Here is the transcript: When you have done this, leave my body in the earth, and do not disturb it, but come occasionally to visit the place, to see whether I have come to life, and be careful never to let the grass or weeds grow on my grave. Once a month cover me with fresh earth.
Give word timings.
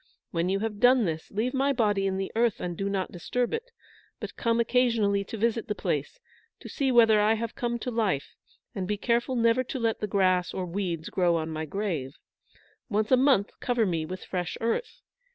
When 0.31 0.49
you 0.49 0.61
have 0.61 0.79
done 0.79 1.05
this, 1.05 1.29
leave 1.29 1.53
my 1.53 1.73
body 1.73 2.07
in 2.07 2.17
the 2.17 2.31
earth, 2.35 2.59
and 2.59 2.75
do 2.75 2.89
not 2.89 3.11
disturb 3.11 3.53
it, 3.53 3.69
but 4.19 4.35
come 4.35 4.59
occasionally 4.59 5.23
to 5.25 5.37
visit 5.37 5.67
the 5.67 5.75
place, 5.75 6.19
to 6.59 6.67
see 6.67 6.91
whether 6.91 7.21
I 7.21 7.35
have 7.35 7.53
come 7.53 7.77
to 7.77 7.91
life, 7.91 8.33
and 8.73 8.87
be 8.87 8.97
careful 8.97 9.35
never 9.35 9.63
to 9.65 9.77
let 9.77 9.99
the 9.99 10.07
grass 10.07 10.55
or 10.55 10.65
weeds 10.65 11.09
grow 11.11 11.35
on 11.35 11.49
my 11.51 11.65
grave. 11.65 12.15
Once 12.89 13.11
a 13.11 13.15
month 13.15 13.51
cover 13.59 13.85
me 13.85 14.03
with 14.03 14.23
fresh 14.25 14.57
earth. 14.59 15.01